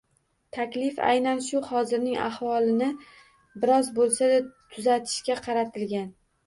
Taklif 0.55 1.01
aynan 1.09 1.43
shu– 1.49 1.61
hozirning 1.67 2.17
ahvolini 2.29 2.89
biroz 3.67 3.93
bo‘lsa-da 4.01 4.43
tuzatishga 4.57 5.43
qaratilgan. 5.49 6.15